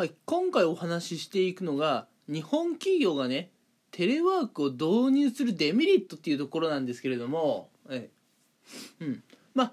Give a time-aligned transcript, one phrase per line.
[0.00, 3.50] はい、今回お話ししていくのが日本企業がね
[3.90, 8.08] テレワークを導入するデメリットっていうところなんですけれども、え
[9.00, 9.22] うん、
[9.52, 9.72] まあ、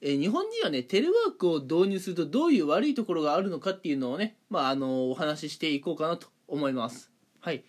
[0.00, 7.12] え日本人はねテレワークを導入するとどういう悪いところがあるのかっていうのをね、まあ、あのお話ししていこうかなと思います。
[7.38, 7.62] はい、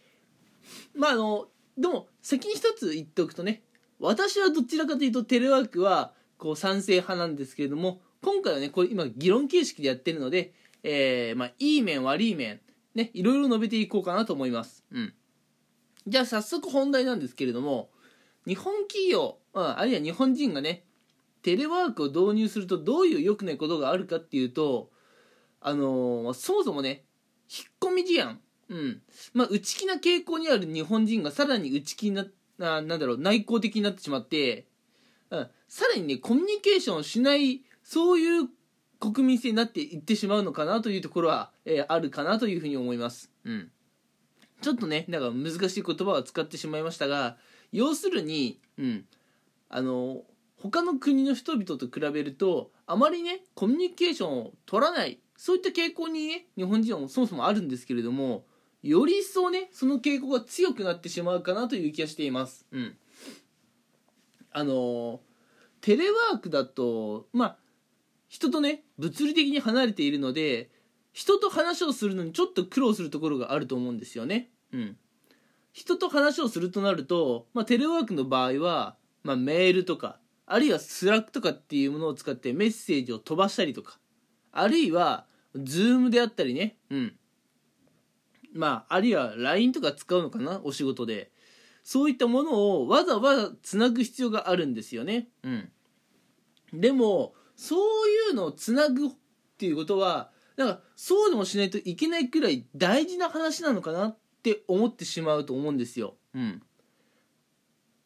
[0.95, 3.61] まああのでも先に一つ言っておくとね
[3.99, 10.55] 私はどちらかというとテレワークはこう賛成派なんですけれども今回はねこれ今議論形式でやってるので
[10.87, 12.61] えー、まあ、いい面悪い面
[12.93, 14.85] ねいろいろ述べていこうかなと思います。
[14.91, 15.13] うん。
[16.05, 17.89] じゃあ早速本題なんですけれども
[18.45, 20.83] 日本企業、あるいは日本人がね
[21.41, 24.91] テレワークを導入するとどういう良くないことがあるかっていうと
[25.59, 27.05] あのー、そもそもね
[27.49, 29.01] 引っ込み思案うん。
[29.33, 32.27] まあ内気な傾向にある日本人がさらに内気な
[32.59, 34.67] あなんだろう内向的になってしまって、
[35.31, 38.49] うん、さらにねコミュニケーションをしないそういう
[39.11, 43.31] 国民性になっていってしまうのかなというところは、えーあるかなというふうに思います。
[43.43, 43.71] うん。
[44.61, 47.37] ちょっとね、なんか難しい言葉を使ってしまいましたが、
[47.71, 49.05] 要するに、うん。
[49.69, 50.23] あの、
[50.57, 58.45] 他の国の人々と比べると、あまりね、コミュニケーションを取らない、そういった傾向にね、日本人はそもそもあるんですけれども、
[58.81, 62.65] より一層ね、その傾向が強くなってしまうかなという気がしています。
[62.71, 62.97] うん。
[64.51, 65.21] あの、
[65.81, 67.57] テレワークだと、まあ、
[68.27, 70.69] 人とね物理的に離れているので
[71.13, 74.49] 人と話をするのにちょっと苦労するところがあると思うんですよね。
[74.73, 74.97] うん、
[75.71, 83.97] 人と話をするとなると、まあ、テレワークの場合は、まあ、メールとかあるいは Slack とかっていうものを使ってメッセージを飛ばしたりとか
[84.51, 87.13] あるいは Zoom であったりね、うん、
[88.53, 91.31] まああるいは LINE とか使うのかなお仕事で
[91.83, 95.27] そういったものをわざわざつなぐ必要があるんですよね。
[95.43, 95.71] うん、
[96.73, 97.75] でもそ
[98.07, 99.09] ういうのをつなぐっ
[99.57, 106.15] ていうことはなんかそうでもしないといけないくらい大事な話なのかなって思ってしまうと思うんですよ。
[106.33, 106.61] うん、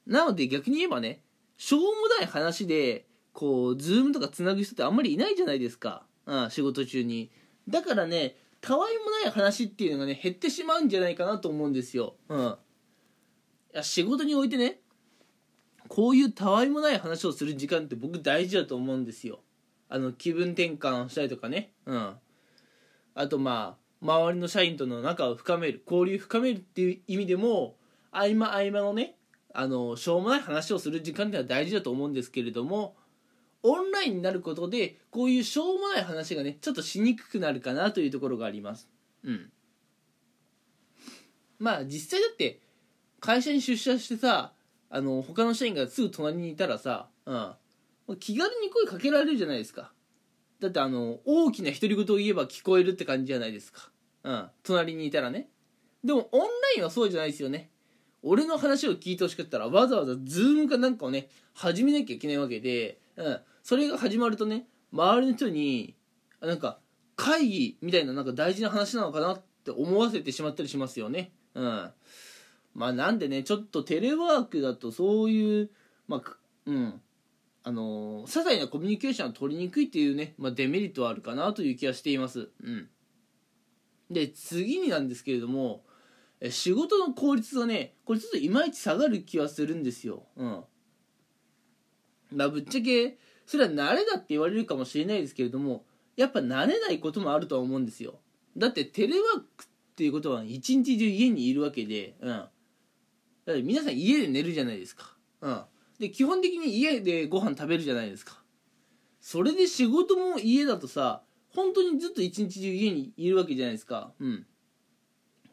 [0.08, 1.24] なので逆に言えばね
[1.58, 1.88] しょうも
[2.20, 7.32] ない話でこうズームとかつなぐ人ってあんまりいないじゃないですか、うん、仕事中に。
[7.68, 12.16] だからねたわいもない話っていうのがね減ってしまうんじゃないかなと思うんですよ。
[12.30, 12.56] うん、い
[13.74, 14.80] や仕事においてね
[15.90, 19.40] こういうたわいもない話をする時間って僕大事だと思うんですよ。
[19.90, 21.74] あの気分転換をしたりとかね。
[21.86, 22.16] うん。
[23.16, 27.76] あとまあ周りの社員との仲を深める交流を深めるっていう意味でも
[28.12, 29.16] 合間合間のね
[29.54, 32.96] あのしょうもない話をする時間ってのは大事だと思うんですけれども
[33.64, 38.88] オンラインになることでこういうしょうもない話がねちょっとしにくくなるかなというところがあります。
[39.24, 39.52] うん。
[41.58, 42.62] まあ実際だって
[43.20, 44.54] 会社に出社してさ
[44.90, 47.34] あの他の社員がすぐ隣にいたらさ、う
[48.14, 49.92] ん、気軽に声かけられるじゃないですか。
[50.60, 53.90] だってあの大きな独り言を言えば聞こえるって感じじゃないですか、
[54.24, 55.48] うん、隣にいたらね。
[56.04, 57.70] でもオンラインはそうじゃないですよね。
[58.22, 65.96] 俺の話を聞いてほしかったらわざわざズームかなんかをね始めなきゃいけないわけで、うん、それが始まるとね周りの人に
[66.42, 66.80] なんか
[67.16, 71.32] 会議みたいななんか大事な話なのかなって思わせてしまったりしますよね。
[71.54, 71.92] うん。
[72.80, 75.70] まあなんでねちょっとテレワークだとそういう
[76.08, 77.02] まあうん。
[77.62, 82.48] あのー、些細なコミュニケーションを取りにくいっていうね、まあ、デメリットはあるかなという気がしています。
[82.64, 82.88] うん。
[84.10, 85.84] で次になんですけれども
[86.50, 90.24] 仕事の効率がねこれちょっといまいち下がる気はするんですよ。
[90.38, 90.64] うん。
[92.32, 95.84] まあぶっちゃけそれは慣れだって言われるかもしれないですけれども
[96.16, 98.20] やっぱ慣れないこともあるとは思うんですよ。
[98.56, 99.68] だってテレワークっ
[99.98, 102.46] ていうことは一日中家にいるわけでうん。
[103.50, 105.12] だって皆さん家で寝るじゃないですか。
[105.42, 105.62] うん。
[106.00, 108.44] で基本的に家でご飯食べるじゃないですか。
[109.20, 111.24] それで仕事も家だとさ
[111.56, 114.12] 本当にずっと一日中家にいるわけじゃないですか。
[114.20, 114.46] うん。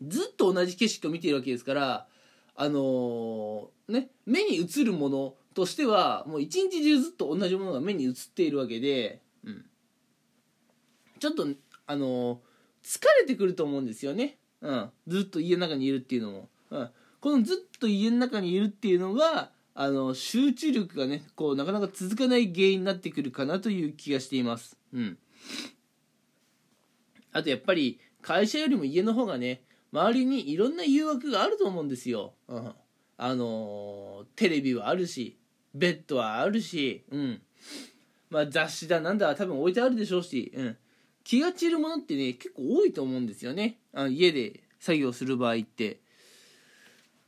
[0.02, 2.06] ずっと同じ景色を見ているわけですから
[2.54, 9.64] あのーね目に映るものとしてはもう一日中ずっと同じものが目に映っているわけで、うん、
[11.18, 11.46] ちょっと
[11.86, 12.38] あのー
[12.84, 16.90] 疲れてくると思うんですよね、うん、ずっと家の中にいるっていうのも、うん、
[17.26, 24.78] このずっと家の中にいるっていうのがあの集中力がねこうなかなか続かない原因になってくるかなという気がしています。
[24.92, 25.18] うん、
[27.32, 29.62] あとやっぱり会社よりも家の方がね
[29.92, 32.34] 周りにいろんな誘惑があると思うんですよ。
[32.46, 32.72] うん、
[33.16, 35.36] あのテレビはあるし
[35.74, 37.42] ベッドはあるし、うん
[38.30, 40.76] まあ、雑誌だなんだ多分置いてあるでしょうし、うん、
[41.24, 46.05] 気が散るものってね結構多いと思うんですよねあの家で作業する場合って。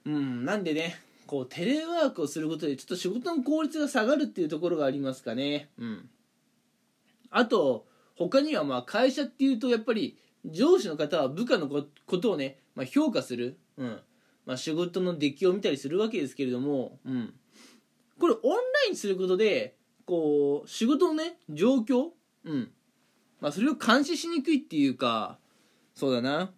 [0.09, 5.69] うん、なんでねこうテレワークをすることでちょっと仕事の効率が下がるっていうところがありますかね。
[5.79, 6.09] うん。
[7.31, 10.17] あと他にはまあ会社っていうとやっぱり
[10.47, 11.83] 上司の方は部下のこ
[12.17, 14.01] とをね、まあ、評価する、うん。
[14.47, 17.35] まあ、仕事の出来を見たりするわけですけれども、うん、
[18.19, 19.77] これオンラインすることで
[20.07, 22.07] こう仕事のね状況、
[22.45, 22.71] うん。
[23.43, 25.39] まあ、それを監視しにくいっていうか
[25.95, 26.53] そうだな。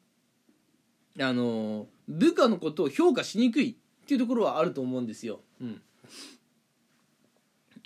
[1.18, 5.40] あの部下のことを評価しにくいっていうところはあると思うんですよ。
[5.60, 5.80] うん、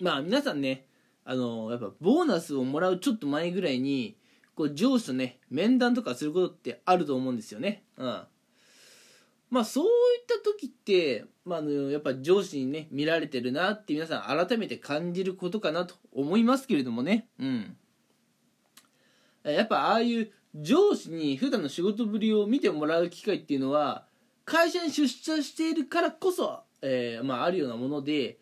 [0.01, 0.87] まあ皆さんね
[1.27, 4.17] あのやっぱボーナスをもらうちょっと前ぐらいに
[4.55, 7.83] こう上司とね面談とかすることってあると思うんですよね。
[7.99, 8.23] うん、
[9.51, 9.91] まあそういっ
[10.27, 17.29] た時って、まあ、のやっぱ上司にね見られてるなって皆さん改めて感じることかなと思いますけれどもね。
[17.39, 17.77] うん。
[19.45, 24.07] やっぱああいう上司に普段の仕事ぶりを見てもらう機会っていうのは
[24.45, 28.39] 会社に出社しているからこそ、えー、まあ、あるようなもので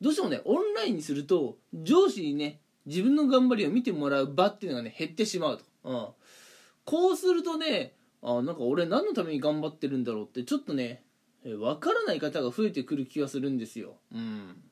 [0.00, 6.08] どうしてもねオンラインにすると上司にね自分の頑張りを見てもらう場っていうのがね減ってしまうと、うん、
[6.84, 11.02] こうするとねあなんか俺何のために頑張ってるんだろうってちょっとね
[11.44, 13.96] 分からない方が増えてくる気がするんですよ。
[14.14, 14.62] うん。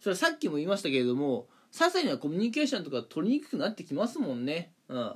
[0.00, 4.72] それはさっきも言いましたけれども些細なコミュニケーションとか取りにくくなってきますもんね。
[4.88, 5.14] うん。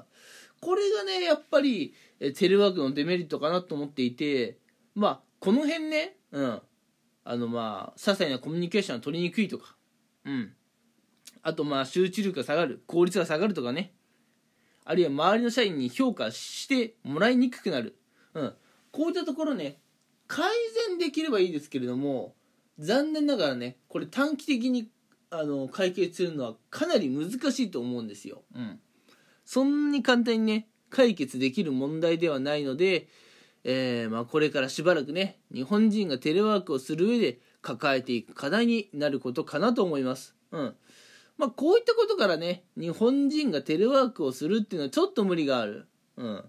[0.63, 1.93] これがねやっぱり
[2.39, 4.59] テレワークのデメリットかなと思っていて
[4.95, 6.63] まあこの辺ねうん。
[7.25, 9.77] あのまあ些細なコミュニケーションが取りにくいとか。
[10.25, 10.53] うん。
[11.43, 13.93] あとまあ集中力が下がる効率が下がるとかね。
[14.85, 17.97] あるいは周りの社員に評価してもらいにくくなる、
[18.35, 18.55] うん、
[18.91, 19.79] こういったところね
[20.27, 20.51] 改
[20.89, 22.35] 善できればいいですけれども
[22.79, 24.89] 残念ながらねこれ短期的に
[25.31, 28.43] あの解決するのはかなり難しいと思うんですよ。
[28.55, 28.81] うん、
[29.53, 33.09] そんなに簡単にね解決できる問題ではないので、
[33.65, 40.35] えー、まあ、これからしばらくね日本人がテレワークをする上で抱えていく課題になることかなと思います。
[40.53, 40.75] うん
[41.37, 45.87] まあ、こういったことからね日本人がテレワークをするっていうのはちょっと無理がある。
[46.17, 46.45] うん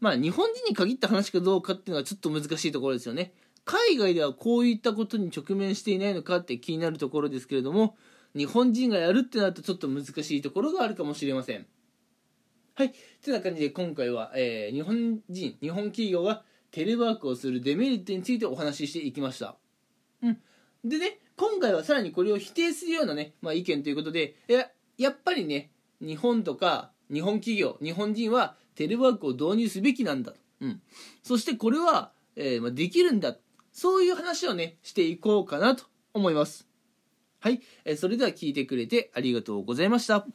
[0.00, 3.32] まあ日本人に限った話かどうかっていうのはちょっと難しいところですよね。
[3.64, 7.96] 海外ではこういったことに直面していないのかって気になるところですけれども
[8.36, 11.66] 日本人がやるってなるとちょっと難しいところがあるかもしれません。
[12.80, 12.94] はい。
[13.22, 19.56] てな感じで今回は、えー、日本人、日本企業がテレワークをするデメリットについてお話ししていきました。
[20.22, 20.38] うん。
[20.82, 30.32] でね、今回はさらにこれを否定するようなね、まあ、意見ということで、や、やっぱりね、日本とか日本企業、日本人はテレワークを導入すべきなんだ。
[30.62, 30.80] うん。
[31.22, 33.36] そしてこれは、えー、まあ、できるんだ。
[33.72, 35.84] そういう話をね、していこうかなと
[36.14, 36.66] 思います。
[37.40, 37.60] はい。
[37.84, 40.26] えー、それでは聞いてくれてありがとうございました。